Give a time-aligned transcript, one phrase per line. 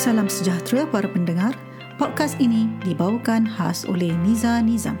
[0.00, 1.52] Salam sejahtera para pendengar.
[2.00, 4.96] Podcast ini dibawakan khas oleh Niza Nizam,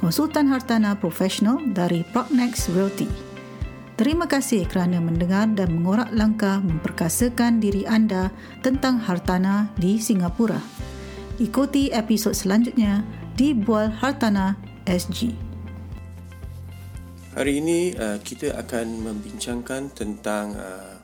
[0.00, 3.04] konsultan hartana profesional dari Prognex Realty.
[4.00, 8.32] Terima kasih kerana mendengar dan mengorak langkah memperkasakan diri anda
[8.64, 10.64] tentang hartana di Singapura.
[11.36, 13.04] Ikuti episod selanjutnya
[13.36, 14.56] di Bual Hartana
[14.88, 15.36] SG.
[17.36, 20.96] Hari ini uh, kita akan membincangkan tentang uh,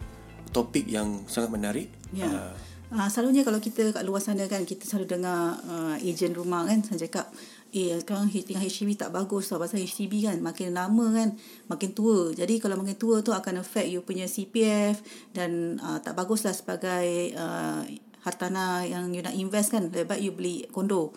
[0.56, 1.92] topik yang sangat menarik.
[2.16, 2.32] Ya.
[2.32, 2.65] Uh,
[3.10, 7.06] selalunya kalau kita kat luar sana kan kita selalu dengar uh, ejen rumah kan saya
[7.10, 7.34] cakap
[7.74, 11.34] eh sekarang tinggal HDB tak bagus tau pasal HDB kan makin lama kan
[11.66, 12.30] makin tua.
[12.30, 15.02] Jadi kalau makin tua tu akan affect you punya CPF
[15.34, 17.82] dan uh, tak baguslah sebagai uh,
[18.22, 21.10] hartana yang you nak invest kan lebih baik you beli kondo.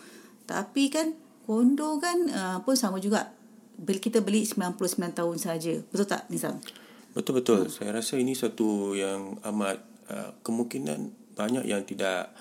[0.49, 1.13] Tapi kan
[1.45, 3.29] kondo kan uh, pun sama juga
[3.79, 4.75] bila kita beli 99
[5.15, 5.79] tahun saja.
[5.87, 6.59] Betul tak Nizam?
[7.15, 7.69] Betul betul.
[7.69, 7.71] Hmm.
[7.71, 9.79] Saya rasa ini satu yang amat
[10.11, 12.35] uh, kemungkinan banyak yang tidak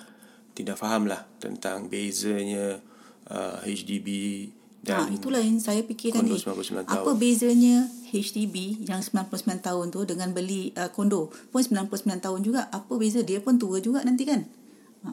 [0.51, 2.83] tidak faham lah tentang bezanya
[3.31, 4.07] uh, HDB
[4.79, 6.39] dan ha, itulah yang saya fikirkan ni.
[6.39, 7.03] 99 tahun.
[7.03, 12.71] Apa bezanya HDB yang 99 tahun tu dengan beli uh, kondo pun 99 tahun juga.
[12.71, 14.47] Apa beza dia pun tua juga nanti kan?
[15.03, 15.11] Ha.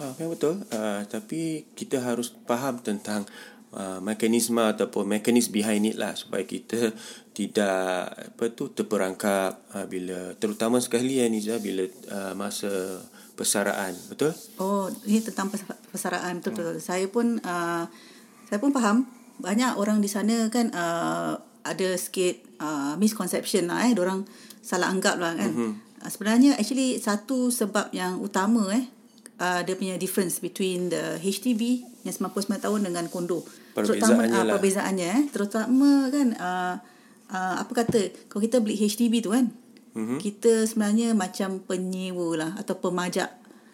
[0.00, 0.64] Ha, betul.
[0.72, 3.28] Uh, tapi kita harus faham tentang
[3.72, 6.92] uh, mekanisme ataupun mekanisme behind it lah supaya kita
[7.32, 13.00] tidak apa tu terperangkap uh, bila terutama sekali ya Niza bila uh, masa
[13.34, 15.48] persaraan betul oh ini tentang
[15.90, 16.84] persaraan betul betul hmm.
[16.84, 17.88] saya pun uh,
[18.48, 19.08] saya pun faham
[19.40, 24.26] banyak orang di sana kan uh, ada sikit uh, misconception lah eh orang
[24.62, 25.72] salah anggap lah kan mm-hmm.
[26.06, 28.86] sebenarnya actually satu sebab yang utama eh
[29.38, 34.42] uh, dia punya difference between the HDB yang 99 tahun dengan kondo perbezaannya terutama, lah.
[34.44, 35.22] uh, perbezaannya eh.
[35.32, 36.74] Terutama kan uh,
[37.32, 39.48] uh, apa kata kalau kita beli HDB tu kan
[39.96, 40.18] mm-hmm.
[40.20, 43.30] kita sebenarnya macam penyewa lah atau pemajak.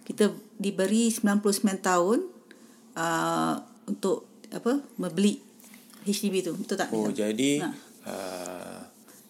[0.06, 2.18] Kita diberi 99 tahun
[2.96, 3.54] uh,
[3.90, 5.40] untuk apa membeli
[6.06, 6.52] HDB tu.
[6.56, 7.68] Betul tak oh jadi ha.
[8.08, 8.67] uh,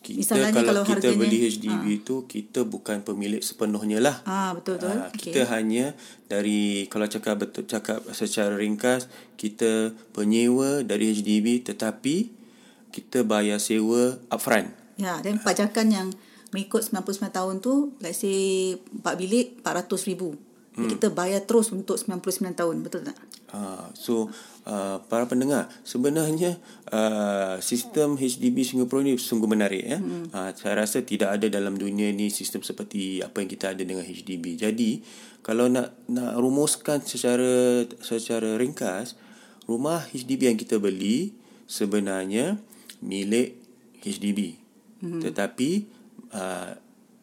[0.09, 2.05] kita Misalnya kalau, kalau kita harganya, beli HDB ha.
[2.09, 5.53] tu kita bukan pemilik sepenuhnya lah ah betul betul uh, kita okay.
[5.53, 5.93] hanya
[6.33, 12.33] dari kalau cakap betul cakap secara ringkas kita penyewa dari HDB tetapi
[12.89, 15.93] kita bayar sewa upfront ya dan pajakan uh.
[15.93, 16.09] yang
[16.57, 20.33] mengikut 99 tahun tu let's say 4 bilik 400 ribu
[20.81, 20.89] hmm.
[20.97, 23.19] kita bayar terus untuk 99 tahun betul tak
[23.53, 24.33] uh, so
[24.69, 26.61] uh, para pendengar sebenarnya
[26.93, 30.31] uh, sistem HDB Singapura ni sungguh menarik ya hmm.
[30.31, 34.05] uh, saya rasa tidak ada dalam dunia ni sistem seperti apa yang kita ada dengan
[34.05, 34.91] HDB jadi
[35.41, 39.17] kalau nak nak rumuskan secara secara ringkas
[39.65, 41.33] rumah HDB yang kita beli
[41.65, 42.61] sebenarnya
[43.01, 43.57] milik
[44.05, 44.61] HDB
[45.01, 45.23] hmm.
[45.25, 45.97] tetapi
[46.29, 46.77] Uh,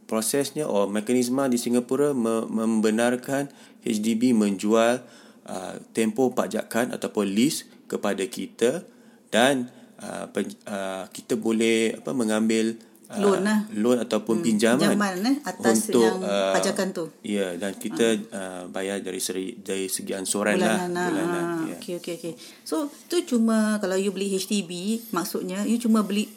[0.06, 2.14] prosesnya atau mekanisme di Singapura
[2.50, 3.50] membenarkan
[3.86, 5.02] HDB menjual
[5.50, 8.82] uh, pajakan ataupun lease kepada kita
[9.30, 9.70] dan
[10.02, 12.76] uh, pen, uh, kita boleh apa mengambil
[13.12, 13.60] uh, loan lah.
[13.74, 17.06] loan ataupun hmm, pinjaman pinjaman eh, atas untuk, yang uh, pajakan tu.
[17.22, 18.36] Ya dan kita uh.
[18.36, 21.44] Uh, bayar dari segi dari segi ansuran bulanan lah bulanan.
[21.44, 21.78] Ah, ya.
[21.78, 22.34] Okey okey okey.
[22.66, 26.30] So tu cuma kalau you beli HDB maksudnya you cuma beli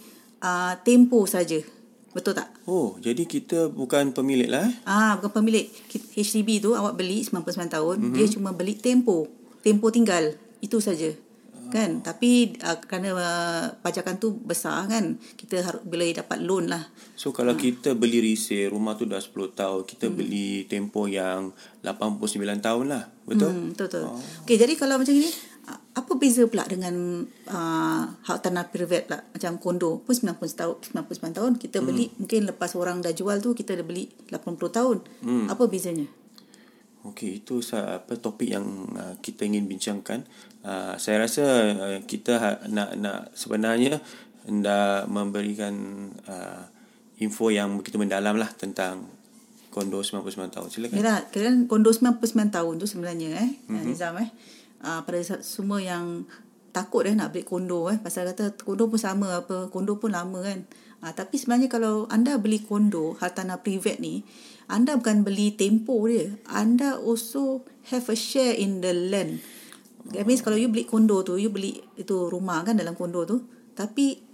[0.44, 1.60] uh, tempoh saja.
[2.16, 2.48] Betul tak?
[2.64, 4.64] Oh, jadi kita bukan pemilik lah.
[4.64, 4.74] Eh?
[4.88, 5.68] Ah, bukan pemilik.
[5.92, 8.14] HDB tu awak beli 99 tahun, mm-hmm.
[8.16, 9.28] dia cuma beli tempo.
[9.60, 10.32] Tempo tinggal.
[10.64, 11.12] Itu saja.
[11.12, 11.68] Oh.
[11.68, 12.00] Kan?
[12.00, 16.88] Tapi uh, kerana uh, pajakan tu besar kan, kita harus boleh dapat loan lah.
[17.12, 17.60] So kalau ha.
[17.60, 20.16] kita beli resale, rumah tu dah 10 tahun, kita hmm.
[20.16, 21.52] beli tempo yang
[21.84, 23.04] 89 tahun lah.
[23.28, 23.52] Betul?
[23.52, 24.04] Hmm, betul betul.
[24.08, 24.20] Oh.
[24.48, 25.28] Okey, jadi kalau macam ni,
[25.68, 29.18] apa beza pula dengan uh, hak tanah private pula?
[29.34, 32.16] Macam kondo pun 90 tahun 99 tahun kita beli hmm.
[32.24, 34.38] mungkin lepas orang dah jual tu kita dah beli 80
[34.70, 34.96] tahun.
[35.26, 35.46] Hmm.
[35.50, 36.06] apa bezanya?
[37.06, 40.24] Okey itu apa topik yang uh, kita ingin bincangkan.
[40.62, 44.02] Uh, saya rasa uh, kita ha, nak nak sebenarnya
[44.48, 45.74] hendak memberikan
[46.26, 46.66] uh,
[47.18, 49.06] info yang begitu mendalam lah tentang
[49.68, 50.68] kondo 99 tahun.
[50.72, 50.96] Silakan.
[50.98, 53.84] Yalah, kan kondo 99 tahun tu sebenarnya eh mm-hmm.
[53.84, 54.30] Nizam eh
[54.84, 56.26] uh, pada semua yang
[56.70, 57.98] takut eh nak beli kondo eh.
[57.98, 60.66] Pasal kata kondo pun sama apa kondo pun lama kan.
[60.98, 64.26] Uh, tapi sebenarnya kalau anda beli kondo hartanah private ni
[64.68, 66.28] anda bukan beli tempo dia.
[66.44, 69.40] Anda also have a share in the land.
[70.12, 73.48] That means kalau you beli kondo tu you beli itu rumah kan dalam kondo tu.
[73.72, 74.27] Tapi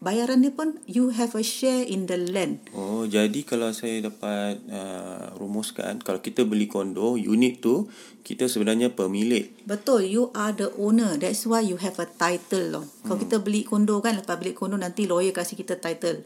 [0.00, 2.64] bayaran dia pun you have a share in the land.
[2.72, 7.86] Oh, jadi kalau saya dapat uh, rumuskan kalau kita beli kondo, unit tu
[8.24, 9.52] kita sebenarnya pemilik.
[9.68, 11.20] Betul, you are the owner.
[11.20, 12.84] That's why you have a title loh.
[13.04, 13.24] Kalau hmm.
[13.28, 16.24] kita beli kondo kan lepas beli kondo nanti lawyer kasih kita title.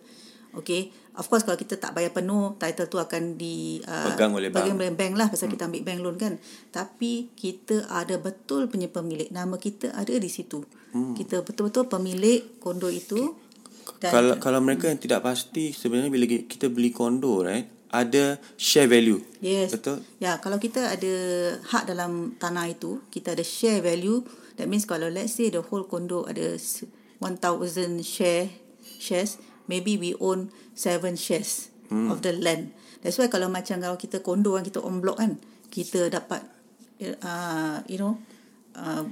[0.55, 0.95] Okay.
[1.15, 4.67] Of course kalau kita tak bayar penuh, title tu akan di uh, Pegang oleh bank.
[4.67, 5.55] pegang oleh bank lah pasal hmm.
[5.55, 6.35] kita ambil bank loan kan.
[6.75, 9.31] Tapi kita ada betul punya pemilik.
[9.31, 10.67] Nama kita ada di situ.
[10.91, 11.15] Hmm.
[11.15, 13.35] Kita betul-betul pemilik kondo itu.
[14.01, 18.91] Dan kalau kalau mereka yang tidak pasti sebenarnya bila kita beli kondo right ada share
[18.91, 19.23] value.
[19.39, 19.71] Yes.
[19.71, 20.03] Betul?
[20.19, 21.15] Ya, kalau kita ada
[21.63, 24.27] hak dalam tanah itu, kita ada share value.
[24.59, 26.91] That means kalau let's say the whole condo ada 1000
[28.03, 28.51] share
[28.99, 29.39] shares,
[29.71, 32.11] maybe we own 7 shares hmm.
[32.11, 32.75] of the land.
[33.07, 35.39] That's why kalau macam kalau kita kondo kan kita on block kan,
[35.71, 36.43] kita dapat
[37.23, 38.19] uh, you know
[38.75, 39.07] uh,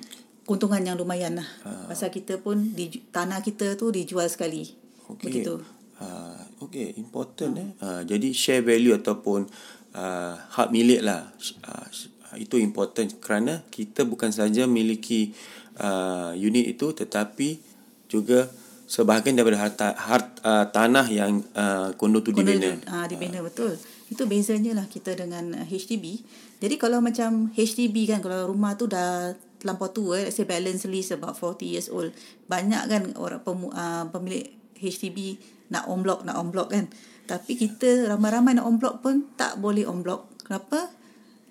[0.52, 1.49] keuntungan yang lumayan lah.
[1.64, 1.88] Uh.
[1.88, 4.69] Pasal kita pun di, tanah kita tu dijual sekali.
[5.08, 5.32] Okay.
[5.32, 5.64] Begitu.
[5.96, 7.62] Uh, okay, important hmm.
[7.64, 7.69] eh.
[7.81, 9.49] Uh, jadi share value ataupun
[9.96, 11.32] uh, hak milik lah.
[11.64, 11.88] Uh,
[12.37, 15.32] itu important kerana kita bukan saja miliki
[15.81, 17.60] uh, unit itu tetapi
[18.08, 18.49] juga
[18.88, 22.76] sebahagian daripada harta, hart, uh, tanah yang uh, kondo tu dibina.
[22.84, 23.49] Ah uh, dibina uh.
[23.49, 23.72] betul.
[24.12, 26.20] Itu bezanya lah kita dengan HDB.
[26.60, 29.32] Jadi kalau macam HDB kan kalau rumah tu dah
[29.62, 32.11] terlampau tua, let's say balance lease about 40 years old.
[32.50, 34.50] Banyak kan orang pemu, uh, pemilik
[34.82, 35.38] HDB
[35.73, 36.91] nak on block nak on block kan
[37.25, 40.93] tapi kita ramai-ramai nak on block pun tak boleh on block kenapa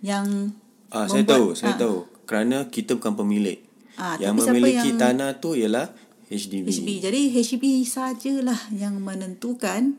[0.06, 0.54] yang
[0.94, 1.82] ah saya tahu saya ha.
[1.82, 3.58] tahu kerana kita bukan pemilik
[3.98, 5.90] ah, yang memiliki yang, tanah tu ialah
[6.30, 9.98] HDB HDB jadi HDB sajalah yang menentukan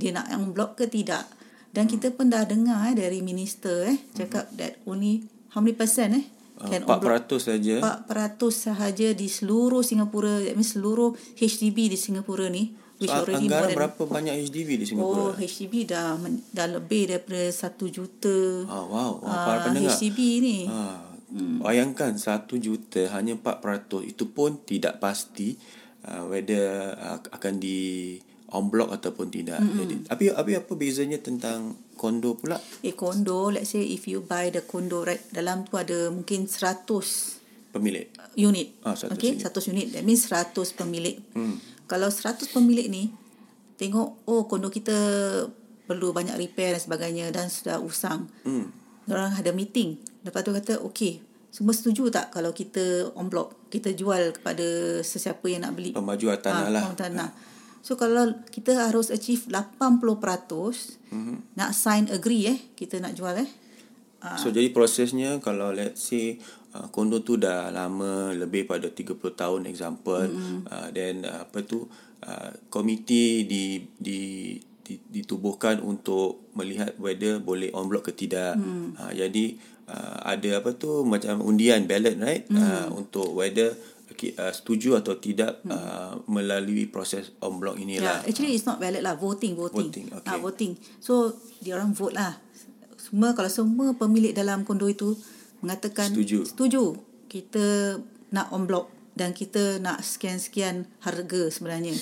[0.00, 1.30] dia nak on block ke tidak
[1.70, 1.92] dan hmm.
[1.94, 4.56] kita pun dah dengar eh, dari minister eh cakap hmm.
[4.58, 5.22] that only
[5.54, 6.26] how many percent eh
[6.60, 8.08] ah, can 4% saja 4%
[8.52, 13.72] sahaja di seluruh Singapura that means seluruh HDB di Singapura ni Which so, already anggaran
[13.72, 15.32] berapa banyak HDB di Singapura?
[15.32, 16.20] Oh, HDB dah
[16.52, 18.36] dah lebih daripada 1 juta.
[18.68, 19.24] Ah, wow.
[19.24, 19.96] Oh, para uh, pendengar.
[19.96, 20.58] HDB ni.
[20.68, 21.00] Ah,
[21.32, 21.64] hmm.
[21.64, 24.04] Bayangkan 1 juta hanya 4%.
[24.04, 25.56] Itu pun tidak pasti
[26.04, 29.62] uh, whether uh, akan di on block ataupun tidak.
[29.62, 29.78] Mm-hmm.
[29.78, 32.58] Jadi, tapi, tapi apa bezanya tentang kondo pula?
[32.82, 36.86] Eh, kondo, let's say if you buy the kondo, right, dalam tu ada mungkin 100
[37.70, 38.06] pemilik.
[38.34, 38.78] Unit.
[38.82, 39.46] Ah, 100 okay, unit.
[39.46, 39.86] 100 unit.
[39.94, 41.18] That means 100 pemilik.
[41.34, 43.10] Hmm kalau 100 pemilik ni
[43.74, 44.94] tengok oh kondo kita
[45.90, 48.30] perlu banyak repair dan sebagainya dan sudah usang.
[48.46, 48.70] Hmm.
[49.10, 49.98] Orang ada meeting.
[50.22, 51.18] Lepas tu kata okey,
[51.50, 55.90] semua setuju tak kalau kita on block, kita jual kepada sesiapa yang nak beli.
[55.90, 56.82] Pemajuan tanah ha, lah.
[56.94, 57.28] Tanah.
[57.80, 61.36] So kalau kita harus achieve 80% mm-hmm.
[61.56, 63.50] nak sign agree eh kita nak jual eh.
[64.36, 66.36] So jadi prosesnya kalau let's say
[66.76, 70.60] uh, kondo tu dah lama lebih pada 30 tahun example mm-hmm.
[70.68, 71.88] uh, then uh, apa tu
[72.20, 74.20] uh, komiti di di
[74.90, 78.58] ditubuhkan untuk melihat whether boleh on block ke tidak.
[78.58, 78.98] Mm.
[78.98, 79.44] Uh, jadi
[79.86, 82.58] uh, ada apa tu macam undian ballot right mm.
[82.58, 83.70] uh, untuk whether
[84.36, 85.72] uh, setuju atau tidak mm.
[85.72, 88.20] uh, melalui proses on block inilah.
[88.20, 89.88] Yeah, actually it's not ballot lah voting voting.
[89.88, 90.06] Voting.
[90.12, 90.28] Okay.
[90.28, 90.72] Uh, voting.
[91.00, 91.32] So
[91.64, 92.36] dia orang vote lah.
[93.00, 95.16] Semua kalau semua pemilik dalam kondo itu
[95.64, 96.44] mengatakan setuju.
[96.48, 96.96] setuju
[97.28, 97.96] kita
[98.32, 101.92] nak on block dan kita nak sekian-sekian harga sebenarnya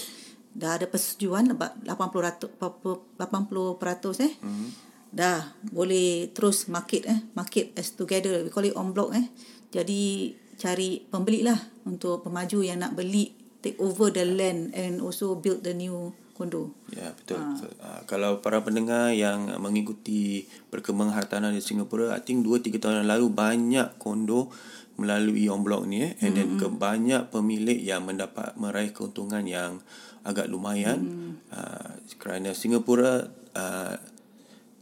[0.55, 4.69] dah ada persetujuan 80 80% eh mm-hmm.
[5.15, 9.29] dah boleh terus market eh market as together we call it on block eh
[9.71, 13.33] jadi cari pembeli lah untuk pemaju yang nak beli
[13.63, 16.71] take over the land and also build the new kondo.
[16.95, 17.39] Ya, betul.
[17.39, 17.47] Ha.
[17.51, 17.73] betul.
[17.83, 22.97] Ha, kalau para pendengar yang mengikuti perkembangan hartanah di Singapura, I think 2 3 tahun
[23.03, 24.51] yang lalu banyak kondo
[24.99, 26.59] melalui on block ni eh and mm-hmm.
[26.59, 29.83] then banyak pemilik yang mendapat meraih keuntungan yang
[30.27, 30.99] agak lumayan.
[30.99, 31.33] Mm.
[31.55, 33.95] Uh, kerana Singapura uh,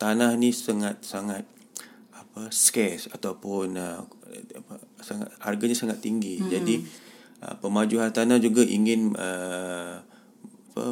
[0.00, 1.44] tanah ni sangat sangat
[2.36, 4.04] apa scarce ataupun uh,
[4.60, 6.36] apa, sangat harganya sangat tinggi.
[6.36, 6.52] Mm-hmm.
[6.52, 6.74] Jadi
[7.40, 10.04] uh, pemaju hartanah juga ingin uh,
[10.76, 10.84] apa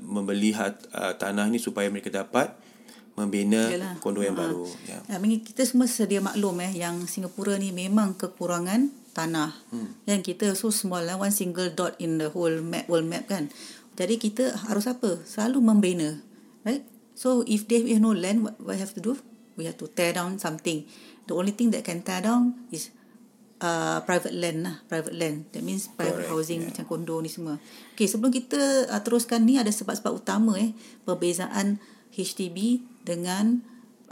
[0.00, 2.56] membeli hat, uh, tanah ni supaya mereka dapat
[3.12, 4.00] membina Yalah.
[4.00, 4.48] kondo yang ha.
[4.48, 5.04] baru ya.
[5.04, 10.08] ya kita semua sedia maklum eh yang Singapura ni memang kekurangan tanah hmm.
[10.08, 13.52] yang kita so small lah one single dot in the whole map world map kan
[14.00, 16.24] jadi kita harus apa selalu membina
[16.64, 19.12] right so if they have no land what we have to do
[19.56, 20.84] we have to tear down something
[21.26, 22.90] the only thing that can tear down is
[23.62, 26.32] uh, private land lah private land that means private Correct.
[26.32, 26.68] housing yeah.
[26.72, 27.56] macam kondo ni semua
[27.94, 30.74] Okay, sebelum kita uh, teruskan ni ada sebab-sebab utama eh
[31.06, 31.78] perbezaan
[32.12, 33.62] HDB dengan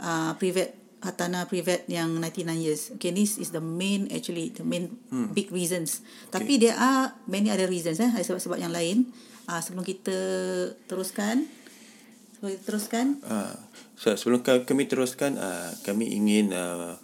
[0.01, 2.93] uh, private hartanah private yang 99 years.
[2.93, 5.33] Okay, this is the main actually the main hmm.
[5.33, 6.05] big reasons.
[6.29, 6.37] Okay.
[6.37, 9.09] Tapi there are many other reasons eh, ada sebab-sebab yang lain.
[9.51, 10.17] uh, sebelum kita
[10.85, 11.47] teruskan
[12.41, 13.53] kita teruskan uh,
[13.93, 16.97] so, sebelum kami teruskan uh, kami ingin uh,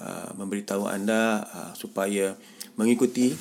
[0.00, 2.32] uh, memberitahu anda uh, supaya
[2.80, 3.36] mengikuti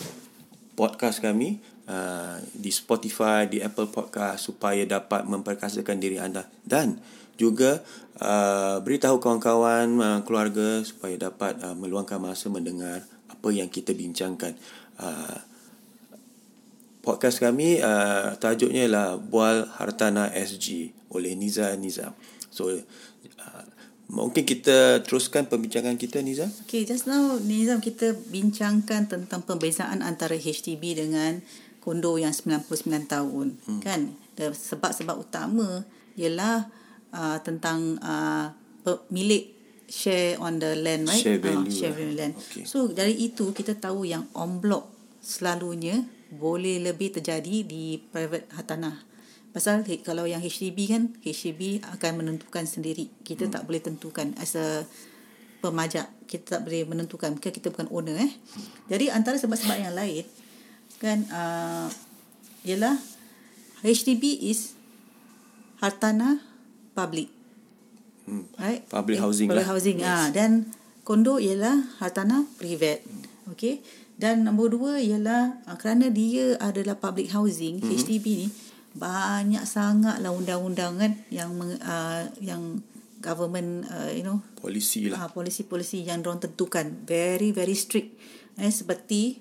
[0.75, 6.99] podcast kami uh, di Spotify, di Apple Podcast supaya dapat memperkasakan diri anda dan
[7.39, 7.79] juga
[8.19, 14.57] uh, beritahu kawan-kawan uh, keluarga supaya dapat uh, meluangkan masa mendengar apa yang kita bincangkan.
[14.97, 15.46] Uh,
[17.07, 22.11] podcast kami uh, tajuknya ialah Bual Hartana SG oleh Niza Nizam.
[22.51, 23.63] So uh,
[24.11, 26.51] mungkin kita teruskan perbincangan kita Niza.
[26.67, 31.39] Okay, just now Nizam kita bincangkan tentang perbezaan antara HDB dengan
[31.79, 32.67] kondo yang 99
[33.07, 33.79] tahun hmm.
[33.79, 34.11] kan.
[34.35, 35.87] Sebab-sebab utama
[36.19, 36.67] ialah
[37.15, 38.51] uh, tentang uh,
[39.07, 39.55] milik
[39.87, 42.15] share on the land right share value, uh, share lah.
[42.19, 42.67] land Okay.
[42.67, 44.91] so dari itu kita tahu yang on block
[45.23, 49.07] selalunya boleh lebih terjadi di private hartanah
[49.57, 53.09] pasal kalau yang HDB kan HDB akan menentukan sendiri.
[53.25, 53.53] Kita hmm.
[53.57, 54.85] tak boleh tentukan as a
[55.65, 56.05] pemajak.
[56.29, 58.31] Kita tak boleh menentukan kan kita bukan owner eh.
[58.85, 60.21] Jadi antara sebab-sebab yang lain
[61.01, 61.89] kan uh,
[62.69, 63.01] ialah
[63.81, 64.77] HDB is
[65.81, 66.37] hartanah
[66.93, 67.33] public.
[68.29, 68.45] Hmm.
[68.61, 68.85] right?
[68.93, 69.69] Public Eh, housing public lah.
[69.73, 70.09] housing Yes.
[70.11, 70.69] ah dan
[71.01, 73.01] kondo ialah hartanah private.
[73.49, 73.81] Okey
[74.17, 77.93] dan nombor dua ialah uh, kerana dia adalah public housing Hmm.
[77.93, 78.01] mm-hmm.
[78.03, 78.47] HDB ni
[78.97, 82.81] banyak sangatlah undang-undang kan yang meng, uh, yang
[83.21, 85.21] government uh, you know Polisi lah.
[85.25, 88.17] uh, polisi-polisi yang diorang tentukan very very strict
[88.57, 89.37] eh seperti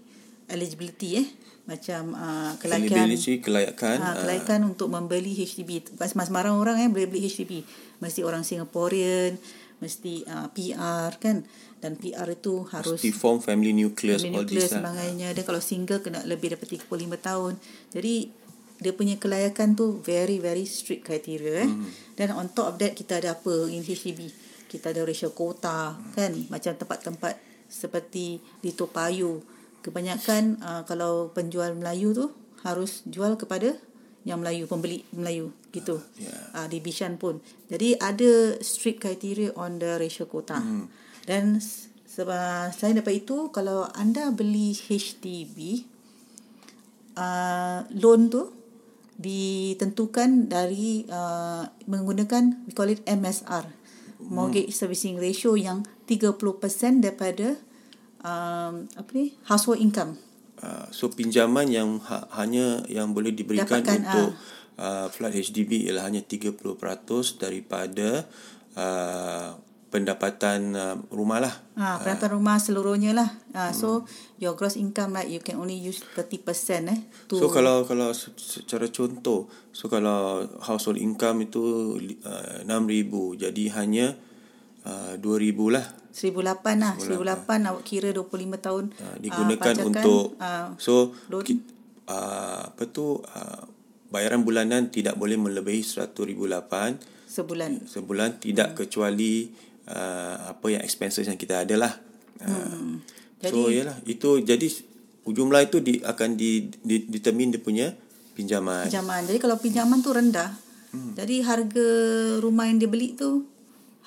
[0.52, 1.28] eligibility eh
[1.66, 3.98] macam uh, kelayakan Eligibility, kelayakan.
[3.98, 5.98] Ha, kelayakan uh, untuk membeli HDB.
[5.98, 7.66] Sembarang orang eh boleh beli HDB.
[7.98, 9.34] Mesti orang Singaporean,
[9.82, 11.44] mesti uh, PR kan.
[11.80, 14.80] Dan PR itu harus Mesti form family nucleus family all nucleus this lah.
[14.82, 15.28] sebagainya.
[15.36, 17.52] Dan kalau single kena lebih daripada 35 tahun.
[17.92, 18.14] Jadi
[18.76, 21.68] dia punya kelayakan tu very very strict criteria eh.
[21.68, 21.88] Hmm.
[22.12, 24.28] Dan on top of that kita ada apa in HDB?
[24.68, 29.56] Kita ada racial quota kan macam tempat-tempat seperti di Toa Payoh
[29.86, 32.26] kebanyakan uh, kalau penjual Melayu tu
[32.66, 33.78] harus jual kepada
[34.26, 36.02] yang Melayu pembeli Melayu gitu.
[36.18, 36.50] Yeah.
[36.52, 37.38] uh, di Bishan pun.
[37.70, 40.58] Jadi ada strict criteria on the racial quota.
[40.58, 40.90] Hmm.
[41.26, 41.58] dan
[42.06, 45.84] sebab selain daripada itu kalau anda beli HDB
[47.18, 48.54] uh, loan tu
[49.18, 53.68] ditentukan dari uh, menggunakan we call it MSR
[54.22, 56.40] mortgage servicing ratio yang 30%
[57.04, 57.58] daripada
[58.24, 60.16] um, apa ni household income
[60.56, 64.28] Uh, so pinjaman yang ha- hanya yang boleh diberikan Dapatkan, untuk
[64.80, 66.56] uh, flat HDB ialah hanya 30%
[67.36, 68.24] daripada
[68.72, 69.52] uh,
[69.86, 71.54] pendapatan uh, rumah lah.
[71.76, 73.28] Ha, peralatan rumah seluruhnya lah.
[73.52, 74.04] Ha, so
[74.36, 76.98] your gross income right you can only use 30% eh
[77.28, 83.64] to So kalau kalau se- secara contoh, so kalau household income itu uh, 6,000 jadi
[83.76, 84.16] hanya
[84.84, 85.84] uh, 2,000 lah
[86.16, 86.94] 1008 lah.
[86.96, 91.44] 1008 awak kira 25 tahun uh, digunakan pajakan, untuk ah, so loan.
[91.44, 91.60] ki,
[92.08, 93.62] uh, apa tu uh,
[94.08, 96.16] bayaran bulanan tidak boleh melebihi 100,008
[97.28, 97.84] sebulan.
[97.84, 98.76] sebulan tidak hmm.
[98.80, 99.52] kecuali
[99.92, 101.92] uh, apa yang expenses yang kita ada lah.
[102.40, 103.04] Hmm.
[103.44, 104.64] So yalah itu jadi
[105.26, 107.86] jumlah itu di, akan di, di determine dia punya
[108.32, 108.88] pinjaman.
[108.88, 109.28] Pinjaman.
[109.28, 110.54] Jadi kalau pinjaman tu rendah,
[110.96, 111.12] hmm.
[111.12, 111.88] jadi harga
[112.40, 113.44] rumah yang dia beli tu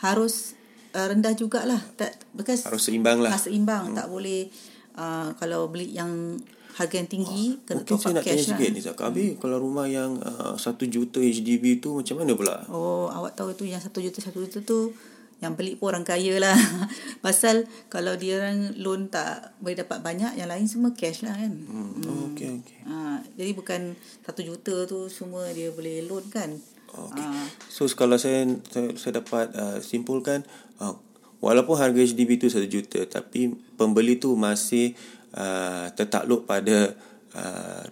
[0.01, 0.57] harus
[0.95, 1.81] uh, rendah jugalah.
[1.97, 3.33] Tak because Harus seimbang lah.
[3.33, 3.93] Harus seimbang.
[3.93, 3.97] Hmm.
[3.97, 4.49] Tak boleh
[4.97, 6.39] uh, kalau beli yang
[6.79, 8.49] harga yang tinggi kena Mungkin top saya up nak tanya cash lah.
[8.55, 8.99] sikit ni Zak.
[9.03, 12.55] Habis kalau rumah yang uh, 1 juta HDB tu macam mana pula?
[12.71, 14.95] Oh, awak tahu tu yang satu juta satu juta tu
[15.39, 16.55] yang beli pun orang kaya lah.
[17.23, 21.51] Pasal kalau dia orang loan tak boleh dapat banyak, yang lain semua cash lah kan.
[21.51, 22.03] Hmm.
[22.07, 22.79] Oh, okey okey.
[22.87, 26.59] Ha, jadi bukan satu juta tu semua dia boleh loan kan.
[26.89, 27.21] Okay.
[27.21, 27.47] Ah.
[27.69, 30.43] So kalau saya saya, saya dapat uh, simpulkan
[30.81, 30.97] uh,
[31.39, 34.97] walaupun harga HDB tu 1 juta tapi pembeli tu masih
[35.37, 36.97] uh, tertakluk pada
[37.37, 37.85] uh,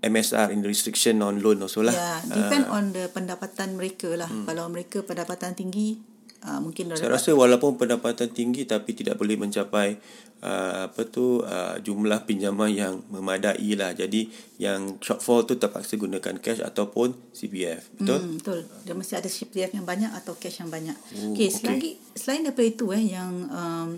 [0.00, 1.92] MSR in restriction on loan also lah.
[1.92, 4.32] Ya, depend on the pendapatan mereka lah.
[4.32, 4.48] Hmm.
[4.48, 6.00] Kalau mereka pendapatan tinggi,
[6.44, 9.96] uh, mungkin Saya rasa walaupun pendapatan tinggi tapi tidak boleh mencapai
[10.44, 13.92] uh, apa tu uh, jumlah pinjaman yang memadai lah.
[13.92, 14.28] Jadi
[14.60, 18.00] yang shortfall tu terpaksa gunakan cash ataupun CPF.
[18.00, 18.18] Betul?
[18.20, 18.60] Hmm, betul.
[18.84, 20.96] Dia mesti ada CPF yang banyak atau cash yang banyak.
[20.96, 21.96] Oh, okay, okay.
[22.16, 23.88] selain daripada itu eh yang um,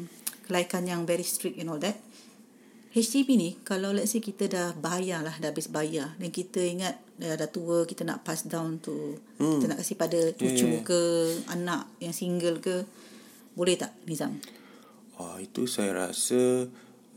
[0.47, 1.97] kelayakan yang very strict and all that.
[2.93, 7.01] HDB ni kalau let's say kita dah bayar lah dah habis bayar dan kita ingat
[7.17, 9.61] dah, dah tua kita nak pass down tu hmm.
[9.61, 10.85] kita nak kasih pada cucu yeah.
[10.85, 11.01] ke
[11.49, 12.85] anak yang single ke
[13.53, 14.37] boleh tak Nizam?
[15.21, 16.69] Ah, itu saya rasa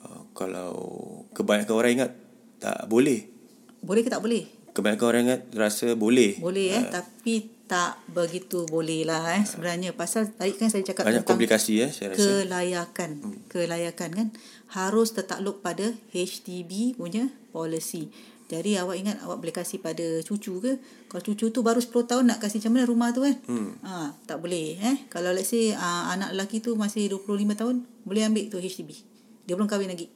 [0.03, 0.75] uh, kalau
[1.32, 2.12] kebanyakan orang ingat
[2.60, 3.27] tak boleh.
[3.79, 4.44] Boleh ke tak boleh?
[4.75, 6.36] Kebanyakan orang ingat rasa boleh.
[6.44, 11.25] Boleh eh tapi tak begitu boleh lah eh sebenarnya pasal tadi kan saya cakap Banyak
[11.25, 12.22] tentang komplikasi ya saya rasa.
[12.22, 13.39] kelayakan hmm.
[13.50, 14.27] kelayakan kan
[14.77, 18.13] harus tertakluk pada HDB punya policy
[18.46, 20.77] Jadi awak ingat awak boleh kasih pada cucu ke?
[21.10, 23.34] Kalau cucu tu baru 10 tahun nak kasih macam mana rumah tu kan?
[23.50, 23.74] Hmm.
[23.82, 24.98] Ha, tak boleh eh.
[25.10, 29.01] Kalau let's say uh, anak lelaki tu masih 25 tahun, boleh ambil tu HDB.
[29.50, 30.13] Dia belum kahwin lagi.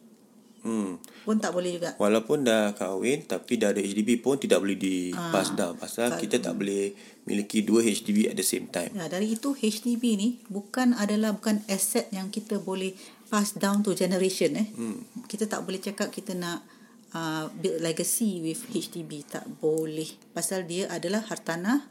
[0.63, 0.99] Hmm.
[1.23, 1.95] Pun tak boleh juga.
[1.95, 6.41] Walaupun dah kahwin tapi dah ada HDB pun tidak boleh di pass down pasal kita
[6.41, 6.91] tak boleh
[7.23, 8.91] miliki dua HDB at the same time.
[8.91, 12.91] Ya, dari itu HDB ni bukan adalah bukan aset yang kita boleh
[13.29, 14.67] pass down to generation eh.
[14.73, 15.05] Hmm.
[15.29, 16.65] Kita tak boleh cakap kita nak
[17.13, 21.85] uh, build legacy with HDB tak boleh pasal dia adalah hartanah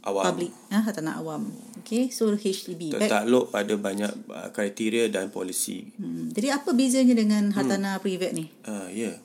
[0.00, 0.24] Awam.
[0.24, 5.92] public ha, hartanah awam okay so HDB Back- Tertakluk pada banyak uh, kriteria dan polisi.
[5.92, 6.32] hmm.
[6.32, 9.12] jadi apa bezanya dengan hartanah private ni Ah, ya.
[9.12, 9.16] Yeah.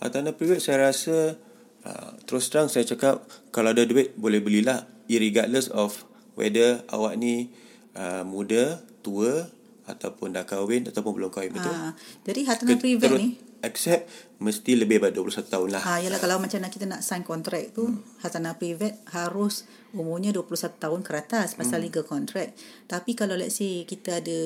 [0.00, 1.36] Hartanah private saya rasa
[1.84, 7.52] uh, terus terang saya cakap kalau ada duit boleh belilah irregardless of whether awak ni
[7.92, 9.52] uh, muda, tua
[9.84, 11.68] ataupun dah kahwin ataupun belum kahwin betul.
[11.68, 13.28] ha, jadi hartanah private ni
[13.60, 14.08] accept
[14.40, 15.82] mesti lebih daripada 21 tahun lah.
[15.84, 18.24] Ha, yalah kalau macam nak kita nak sign kontrak tu hmm.
[18.24, 21.86] hartanah private harus umurnya 21 tahun ke atas pasal hmm.
[21.92, 22.56] legal contract.
[22.88, 24.38] Tapi kalau let's say kita ada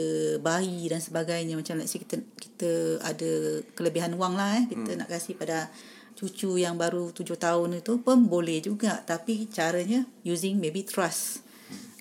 [0.43, 4.99] bayi dan sebagainya macam let's say kita kita ada kelebihan wang lah eh kita hmm.
[5.07, 5.71] nak kasih pada
[6.15, 11.47] cucu yang baru 7 tahun itu pun boleh juga tapi caranya using maybe trust.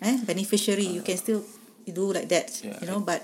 [0.02, 1.46] Eh beneficiary uh, you can still
[1.86, 3.24] do like that Yeah, you know but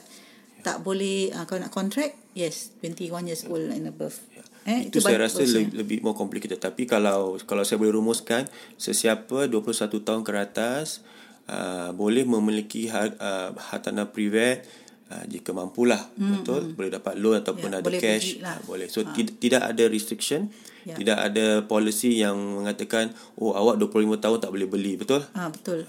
[0.61, 4.15] tak boleh uh, kalau nak contract yes 21 years old and above.
[4.63, 8.45] Eh, itu, saya bagus rasa le- lebih more complicated tapi kalau kalau saya boleh rumuskan
[8.75, 11.01] sesiapa 21 tahun ke atas
[11.47, 14.61] uh, boleh memiliki har, uh, hartanah privat
[15.09, 16.75] uh, jika mampulah hmm, betul hmm.
[16.75, 18.55] boleh dapat loan ataupun Ya, ada boleh cash lah.
[18.55, 19.09] uh, boleh so ha.
[19.11, 20.95] tidak tidak ada restriction Ya.
[20.95, 25.83] tidak ada policy yang mengatakan oh awak 25 tahun tak boleh beli betul Ah betul.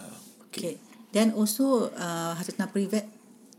[0.45, 0.61] okay.
[0.61, 0.75] okay.
[1.11, 3.07] Then also uh, hartanah private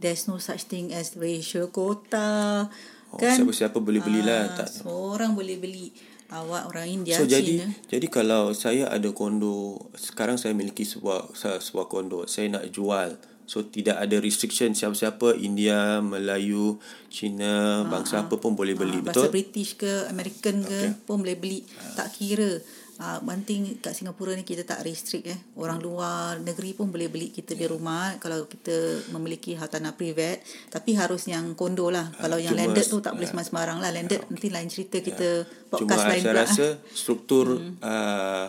[0.01, 2.65] there's no such thing as racial quota.
[3.07, 3.35] Oh, kan?
[3.35, 5.91] siapa-siapa boleh belilah, Ah, tak- Seorang boleh beli.
[6.27, 7.67] Awak orang India, So jadi Cina.
[7.85, 13.19] jadi kalau saya ada kondo sekarang saya miliki sebuah se- sebuah kondo saya nak jual
[13.43, 16.79] so tidak ada restriction siapa-siapa India Melayu
[17.11, 21.03] Cina bangsa apa pun boleh beli Ah, betul Bahasa British ke American ke Okay.
[21.03, 21.67] pun boleh beli.
[21.93, 22.63] Tak kira.
[23.01, 25.39] Uh, one thing kat Singapura ni kita tak restrict eh.
[25.57, 30.45] Orang luar negeri pun boleh beli kita di rumah kalau kita memiliki hartanah private.
[30.69, 32.13] Tapi harus yang kondo lah.
[32.13, 33.89] Kalau yang cuma- landed tu tak boleh sembarang lah.
[33.89, 36.29] Landed nanti lain cerita kita cuma podcast lain saya pula.
[36.29, 36.45] eh.
[36.45, 37.45] rasa struktur
[37.81, 38.45] uh,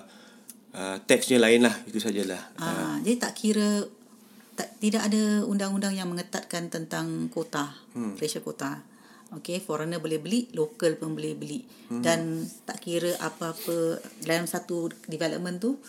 [0.76, 3.88] uh, teksnya lain lah itu sajalah Ah, jadi tak kira
[4.52, 8.20] tak, tidak ada undang-undang yang mengetatkan tentang kota, hmm.
[8.20, 8.84] racial kota.
[9.40, 11.64] Okay, foreigner boleh beli, local pun boleh beli.
[11.88, 12.04] Hmm.
[12.04, 15.80] Dan tak kira apa-apa dalam satu development tu,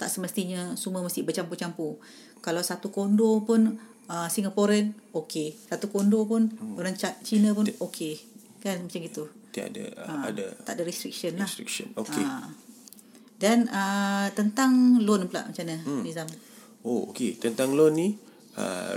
[0.00, 2.00] tak semestinya semua mesti bercampur-campur.
[2.40, 3.76] Kalau satu kondo pun
[4.08, 5.52] uh, Singaporean, okay.
[5.52, 6.80] Satu kondo pun hmm.
[6.80, 8.16] orang Cina pun okay.
[8.64, 9.28] Kan macam gitu.
[9.52, 11.48] tiada uh, Ah, ada tak ada restriction lah.
[11.48, 12.50] restriction okey Ah.
[13.40, 16.02] Dan uh, tentang loan pula macam mana hmm.
[16.04, 16.28] Nizam?
[16.86, 17.36] Oh, okey.
[17.36, 18.08] Tentang loan ni,
[18.56, 18.94] uh,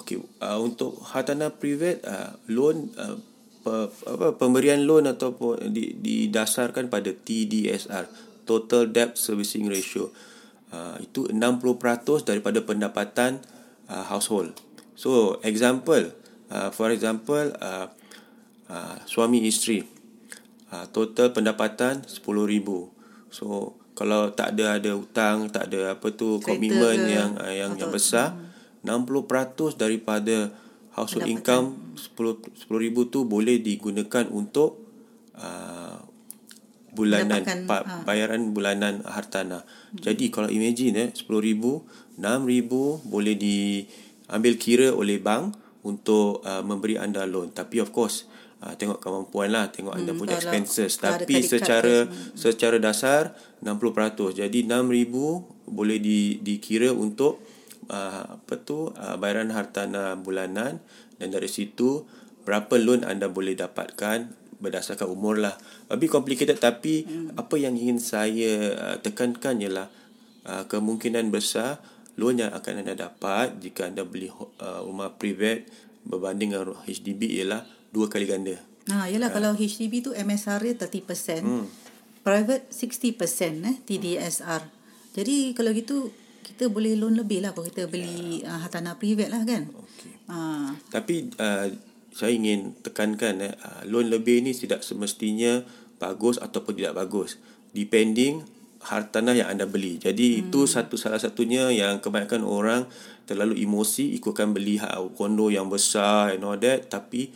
[0.00, 3.16] okey, uh, untuk hartanah private, uh, loan, uh,
[3.60, 8.08] pe, apa, pemberian loan ataupun di, didasarkan pada TDSR,
[8.48, 10.10] Total Debt Servicing Ratio.
[10.70, 13.42] Uh, itu 60% daripada pendapatan
[13.90, 14.54] uh, household.
[14.94, 16.14] So, example,
[16.50, 17.90] uh, for example, uh,
[18.70, 19.82] uh, suami isteri,
[20.70, 22.68] uh, total pendapatan RM10,000.
[23.30, 27.90] So kalau tak ada ada hutang, tak ada apa tu komitmen yang uh, yang yang
[27.90, 28.34] besar,
[28.82, 30.50] 60% daripada
[30.92, 34.80] household income 10 10000 tu boleh digunakan untuk
[35.36, 36.00] uh,
[36.90, 38.02] bulanan pa, ha.
[38.02, 39.62] bayaran bulanan hartanah.
[39.62, 40.00] Hmm.
[40.02, 42.18] Jadi kalau imagine eh 10000, 6000
[43.06, 45.54] boleh diambil kira oleh bank
[45.86, 47.54] untuk uh, memberi anda loan.
[47.54, 48.26] Tapi of course
[48.60, 50.98] uh, tengok kemampuan lah, tengok anda Hmm, punya kalau- expenses.
[50.98, 54.34] kalau Tapi secara secara dasar 60%.
[54.34, 57.38] Jadi 6000 boleh di dikira untuk
[57.90, 60.78] uh, apa tu uh, bayaran hartanah bulanan
[61.18, 62.06] dan dari situ
[62.46, 65.56] berapa loan anda boleh dapatkan berdasarkan umur lah.
[65.90, 67.36] Lebih complicated tapi hmm.
[67.36, 69.88] apa yang ingin saya uh, tekankan ialah
[70.46, 71.82] uh, kemungkinan besar
[72.20, 75.66] loan yang akan anda dapat jika anda beli uh, rumah private
[76.04, 78.56] berbanding dengan HDB ialah dua kali ganda.
[78.88, 81.66] Ha, yalah kalau HDB tu MSR dia 30%, hmm.
[82.26, 84.62] private 60% eh TDSR.
[85.14, 86.10] Jadi kalau gitu
[86.42, 88.56] kita boleh loan lebih lah kalau kita beli yeah.
[88.56, 89.68] uh, hartanah private lah kan.
[89.68, 90.12] Okey.
[90.28, 90.36] Ha,
[90.92, 91.66] Tapi uh,
[92.10, 95.62] saya ingin tekankan eh, uh, loan lebih ni tidak semestinya
[96.00, 97.40] bagus ataupun tidak bagus.
[97.70, 98.44] Depending
[98.80, 100.00] hartanah yang anda beli.
[100.00, 100.48] Jadi hmm.
[100.48, 102.82] itu satu salah satunya yang kebanyakan orang
[103.28, 107.30] terlalu emosi ikutkan beli ha- kondo yang besar and all that tapi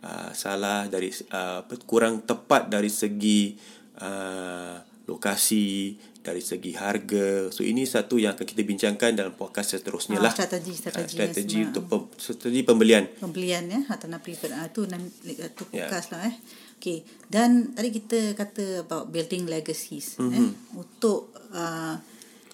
[0.00, 3.52] uh, salah dari uh, kurang tepat dari segi
[4.00, 7.48] uh, lokasi dari segi harga.
[7.48, 10.32] So ini satu yang akan kita bincangkan dalam podcast seterusnya Ah, lah.
[10.32, 11.68] strategi, strategi Ah, strategi semua.
[11.68, 13.04] untuk pem, strategi pembelian.
[13.14, 15.04] pembelian ya hartanah private ah tu nan
[15.52, 15.84] tu Ya.
[15.84, 16.36] podcast lah eh
[16.74, 20.24] okey dan tadi kita kata about building legacies Mhm.
[20.24, 20.40] mm-hmm.
[20.40, 21.20] eh untuk
[21.52, 22.00] uh,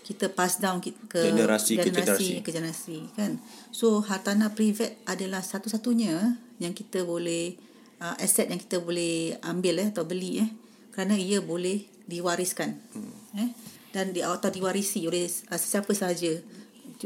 [0.02, 2.42] kita pass down ke Generasi ke generasi.
[2.42, 3.38] ke generasi kan
[3.70, 6.18] so hartanah private adalah satu-satunya
[6.58, 7.54] yang kita boleh
[7.98, 10.50] uh, aset yang kita boleh ambil eh atau beli eh
[10.90, 13.38] kerana ia boleh diwariskan hmm.
[13.38, 13.50] eh
[13.90, 16.30] dan di atau diwarisi oleh uh, sesiapa sahaja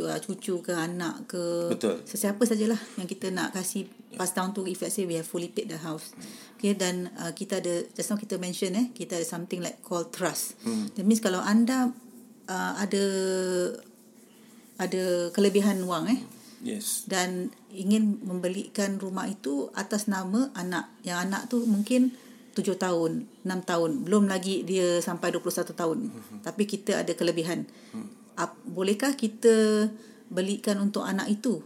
[0.01, 2.01] uh, cucu ke anak ke Betul.
[2.05, 5.51] sesiapa sajalah yang kita nak kasih pass down tu if let's say we have fully
[5.51, 6.15] paid the house
[6.57, 10.09] okay dan uh, kita ada just now kita mention eh kita ada something like called
[10.15, 10.93] trust hmm.
[10.97, 11.93] that means kalau anda
[12.49, 13.05] uh, ada
[14.81, 16.21] ada kelebihan wang eh
[16.65, 17.05] Yes.
[17.05, 22.17] dan ingin membelikan rumah itu atas nama anak yang anak tu mungkin
[22.55, 25.99] 7 tahun, 6 tahun, belum lagi dia sampai 21 tahun.
[26.07, 26.39] Mm-hmm.
[26.47, 27.67] Tapi kita ada kelebihan.
[27.91, 28.09] Mm.
[28.39, 29.87] Ap, bolehkah kita
[30.31, 31.63] belikan untuk anak itu?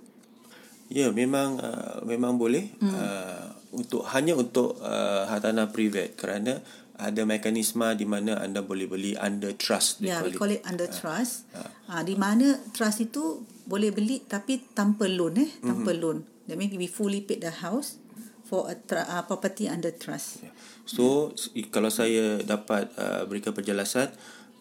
[0.89, 2.93] Ya, memang uh, memang boleh hmm.
[2.97, 3.45] uh,
[3.77, 6.65] untuk hanya untuk uh, hartanah private kerana
[6.99, 11.47] ada mekanisme di mana anda boleh beli under trust Ya, we call it under trust.
[11.87, 16.03] Ah, di mana trust itu boleh beli tapi tanpa loan eh, tanpa mm-hmm.
[16.03, 16.19] loan.
[16.49, 18.01] That means we fully paid the house
[18.49, 20.41] for a tra- uh, property under trust.
[20.41, 20.51] Ya.
[20.89, 21.69] So hmm.
[21.69, 24.09] kalau saya dapat uh, berikan penjelasan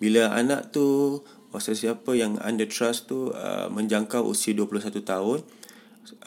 [0.03, 1.19] bila anak tu
[1.55, 5.39] masa siapa yang under trust tu uh, menjangkau usia 21 tahun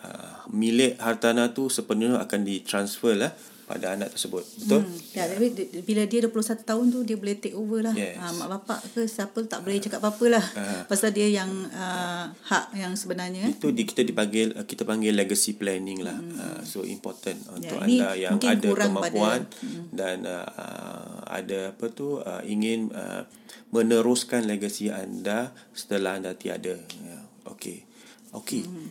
[0.01, 3.33] uh, milik hartanah tu sepenuhnya akan ditransfer lah
[3.71, 4.43] pada anak tersebut.
[4.59, 4.83] Betul?
[4.83, 4.99] Hmm.
[5.15, 7.95] Ya, tapi di- bila dia 21 tahun tu dia boleh take over lah.
[7.95, 8.19] Yes.
[8.19, 10.45] Ah, mak bapak ke siapa tak boleh cakap apa-apa lah.
[10.59, 10.83] Ah.
[10.85, 13.47] Pasal dia yang uh, hak yang sebenarnya.
[13.47, 16.19] Itu di, kita dipanggil uh, kita panggil legacy planning lah.
[16.19, 16.35] Hmm.
[16.35, 19.85] Uh, so important untuk Ya, ini anda yang ada kemampuan pada- hmm.
[19.95, 23.23] dan uh, uh, ada apa tu uh, ingin uh,
[23.71, 26.75] meneruskan legacy anda setelah anda tiada.
[26.75, 27.19] Ya.
[27.47, 27.87] Okey.
[28.35, 28.67] Okey.
[28.67, 28.89] Hmm.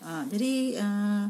[0.00, 1.24] Ah, jadi uh,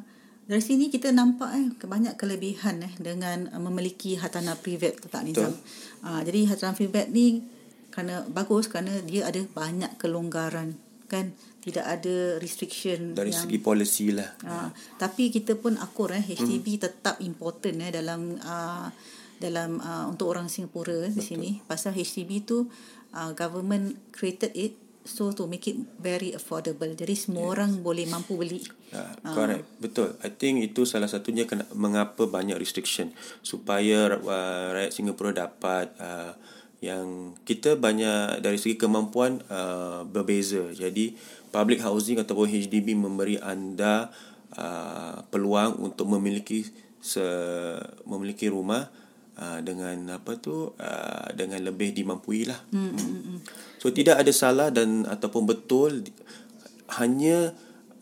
[0.51, 5.23] dari sini kita nampak eh banyak kelebihan eh dengan uh, memiliki hartanah private tu tak
[5.23, 5.55] Nizam.
[6.03, 7.47] Ah, jadi hartanah private ni
[7.95, 10.75] kerana bagus kerana dia ada banyak kelonggaran
[11.07, 11.31] kan
[11.63, 14.31] tidak ada restriction Dari yang segi policy lah.
[14.47, 16.83] Ha, tapi kita pun akur eh HDB hmm.
[16.83, 18.91] tetap important eh dalam uh,
[19.39, 22.67] dalam uh, untuk orang Singapura eh, di sini pasal HDB tu
[23.15, 26.89] uh, government created it so to make it very affordable.
[26.93, 27.53] Jadi semua yes.
[27.57, 28.61] orang boleh mampu beli.
[28.93, 29.65] Ya, correct.
[29.81, 30.17] Betul.
[30.21, 36.37] I think itu salah satunya kena, mengapa banyak restriction supaya uh, rakyat Singapura dapat uh,
[36.81, 40.73] yang kita banyak dari segi kemampuan uh, berbeza.
[40.73, 41.17] Jadi
[41.53, 44.09] public housing ataupun HDB memberi anda
[44.57, 46.65] uh, peluang untuk memiliki
[47.01, 47.25] se
[48.05, 48.93] memiliki rumah
[49.41, 52.61] uh, dengan apa tu uh, dengan lebih dimampui lah.
[52.71, 53.39] Hmm, hmm, hmm.
[53.81, 56.05] So tidak ada salah dan ataupun betul
[57.01, 57.57] hanya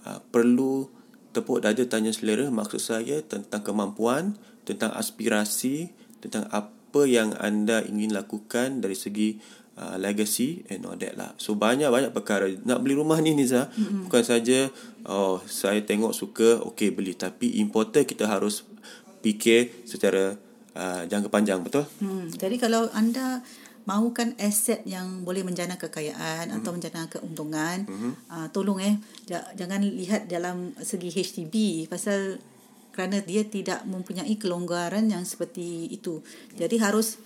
[0.04, 0.90] uh, perlu
[1.30, 4.34] tepuk dada tanya selera maksud saya tentang kemampuan,
[4.66, 9.38] tentang aspirasi, tentang apa yang anda ingin lakukan dari segi
[9.78, 11.30] uh, legacy and all that lah.
[11.38, 12.50] So banyak-banyak perkara.
[12.50, 14.10] Nak beli rumah ni Niza, mm-hmm.
[14.10, 14.72] bukan saja
[15.06, 18.66] oh saya tengok suka okey beli tapi important kita harus
[19.22, 20.47] fikir secara
[20.78, 21.82] uh, jangka panjang betul?
[21.98, 22.30] Hmm.
[22.30, 23.42] Jadi kalau anda
[23.88, 26.60] mahukan aset yang boleh menjana kekayaan mm-hmm.
[26.60, 28.12] atau menjana keuntungan, mm-hmm.
[28.28, 32.36] uh, tolong eh j- jangan lihat dalam segi HDB pasal
[32.92, 36.20] kerana dia tidak mempunyai kelonggaran yang seperti itu.
[36.52, 37.16] Jadi harus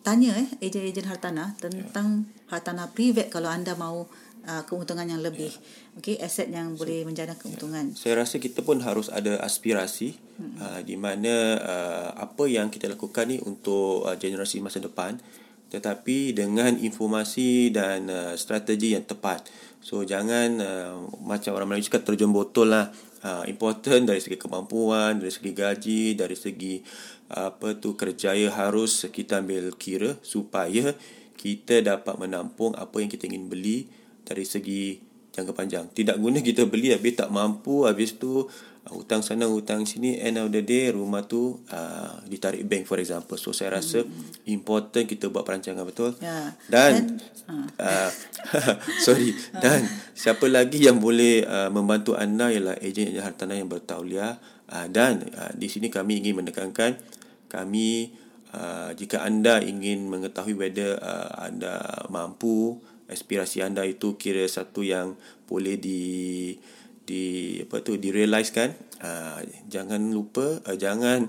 [0.00, 2.56] tanya eh ejen-ejen hartanah tentang yeah.
[2.56, 4.08] hartanah private kalau anda mahu
[4.48, 5.52] uh, keuntungan yang lebih.
[5.52, 6.00] Yeah.
[6.00, 7.92] Okey, aset yang so, boleh menjana keuntungan.
[7.92, 13.28] Saya rasa kita pun harus ada aspirasi uh, di mana uh, apa yang kita lakukan
[13.28, 15.18] ni untuk uh, generasi masa depan
[15.72, 19.48] tetapi dengan informasi dan uh, strategi yang tepat.
[19.80, 22.92] So jangan uh, macam orang Melayu cakap terjun botol lah.
[23.22, 26.84] Uh, important dari segi kemampuan, dari segi gaji, dari segi
[27.32, 30.92] uh, apa tu kerjaya harus kita ambil kira supaya
[31.40, 33.88] kita dapat menampung apa yang kita ingin beli
[34.28, 35.00] dari segi
[35.32, 35.88] jangka panjang.
[35.88, 38.50] Tidak guna kita beli habis tak mampu habis tu uh,
[38.90, 43.38] hutang sana hutang sini end of the day rumah tu uh, ditarik bank for example.
[43.38, 44.50] So saya rasa hmm.
[44.50, 46.18] important kita buat perancangan betul.
[46.18, 46.50] Ya.
[46.66, 48.10] Dan, dan uh,
[49.06, 49.86] sorry dan
[50.18, 54.42] siapa lagi yang boleh uh, membantu anda ialah ejen-ejen hartanah yang bertauliah
[54.74, 56.98] uh, dan uh, di sini kami ingin menekankan
[57.46, 58.10] kami
[58.56, 65.14] uh, jika anda ingin mengetahui whether uh, anda mampu aspirasi anda itu kira satu yang
[65.44, 66.56] boleh di
[67.12, 67.24] di
[67.60, 68.72] apa tu direaliskan
[69.04, 71.28] uh, jangan lupa uh, jangan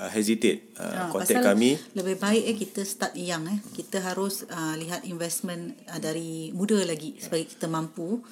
[0.00, 1.76] uh, hesitate uh, contact pasal kami.
[1.92, 6.80] lebih baik eh kita start young eh kita harus uh, lihat investment uh, dari muda
[6.88, 8.24] lagi supaya kita mampu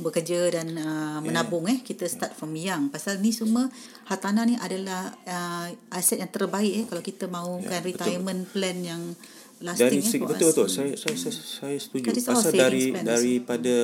[0.00, 1.84] bekerja dan uh, menabung eh.
[1.84, 3.68] Kita start from young pasal ni semua
[4.08, 7.92] hartanah ni adalah uh, aset yang terbaik eh kalau kita mahukan Ya, betul.
[7.92, 9.02] retirement plan yang
[9.62, 12.84] lasting dari eh segi betul betul saya saya saya, saya setuju That all pasal dari
[12.90, 13.74] plan daripada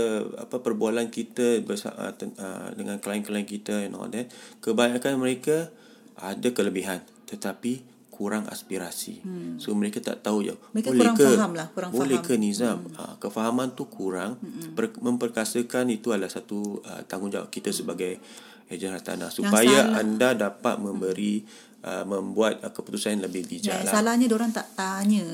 [0.42, 5.70] apa perbualan kita bersama uh, ten- uh, dengan klien-klien kita and all that kebanyakan mereka
[6.18, 7.86] ada kelebihan tetapi
[8.20, 9.24] kurang aspirasi.
[9.24, 9.56] Hmm.
[9.56, 10.52] So mereka tak tahu je.
[10.76, 12.28] Mereka boleh kurang ke, faham lah, kurang boleh faham.
[12.28, 12.78] ke Nizam?
[12.84, 13.00] Hmm.
[13.00, 14.36] Uh, kefahaman tu kurang.
[14.44, 14.76] Hmm.
[14.76, 18.20] Per, memperkasakan itu adalah satu uh, tanggungjawab kita sebagai
[18.68, 21.42] ejen hartanah supaya anda dapat memberi
[21.84, 23.92] uh, membuat uh, keputusan yang lebih bijak Ya, lah.
[23.92, 25.26] salahnya orang tak tanya.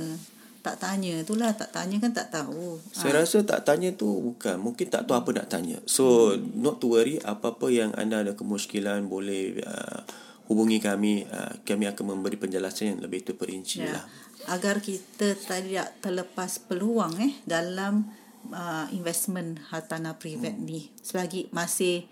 [0.66, 1.22] Tak tanya.
[1.22, 2.82] Itulah tak tanya kan tak tahu.
[2.90, 5.78] Saya rasa tak tanya tu bukan mungkin tak tahu apa nak tanya.
[5.86, 6.58] So hmm.
[6.58, 10.02] not to worry apa-apa yang anda ada kemusykilan boleh uh,
[10.50, 13.94] hubungi kami uh, kami akan memberi penjelasan yang lebih terperinci ya.
[13.94, 14.04] lah.
[14.50, 18.10] Agar kita tidak terlepas peluang eh dalam
[18.50, 20.66] uh, investment hartanah privat hmm.
[20.66, 22.10] ni selagi masih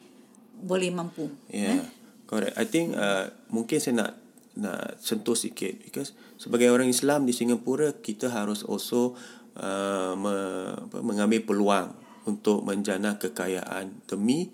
[0.54, 1.26] boleh mampu.
[1.50, 1.90] Yeah, Eh?
[2.30, 2.54] correct.
[2.54, 4.12] I think uh, mungkin saya nak
[4.54, 9.18] nak sentuh sikit because sebagai orang Islam di Singapura kita harus also
[9.58, 10.36] uh, me,
[10.78, 11.90] apa, mengambil peluang
[12.24, 14.48] untuk menjana kekayaan demi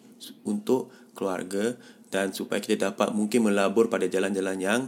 [0.48, 1.76] untuk keluarga
[2.10, 4.80] dan supaya kita dapat mungkin melabur pada jalan-jalan yang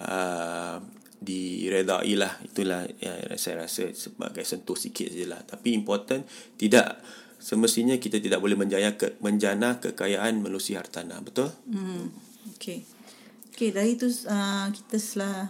[0.00, 0.78] uh,
[1.22, 6.26] diredai lah itulah yang saya rasa sebagai sentuh sikit je lah tapi important
[6.58, 6.98] tidak
[7.42, 12.10] semestinya kita tidak boleh menjaya ke, menjana kekayaan melalui hartanah betul Hmm.
[12.58, 12.91] Okey.
[13.62, 15.46] Okey, dari itu uh, kita setelah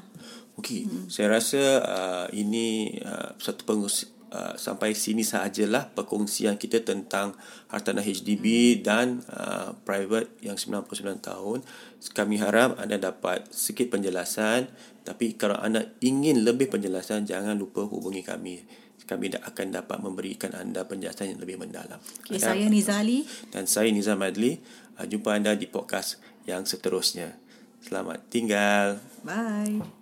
[0.60, 1.08] Okey, hmm.
[1.08, 7.32] saya rasa uh, ini uh, satu pengus uh, sampai sini sahajalah perkongsian kita tentang
[7.72, 8.44] hartanah HDB
[8.76, 8.80] hmm.
[8.84, 11.64] dan uh, private yang 99 tahun.
[12.12, 14.68] Kami harap anda dapat sikit penjelasan
[15.08, 18.60] tapi kalau anda ingin lebih penjelasan jangan lupa hubungi kami.
[19.08, 21.96] Kami akan dapat memberikan anda penjelasan yang lebih mendalam.
[21.96, 23.24] okay, Anda- saya Nizali.
[23.48, 24.60] dan saya Nizam Adli.
[25.00, 27.41] Uh, jumpa anda di podcast yang seterusnya.
[27.82, 29.02] Selamat tinggal.
[29.26, 30.01] Bye.